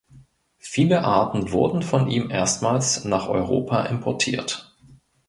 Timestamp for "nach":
3.05-3.27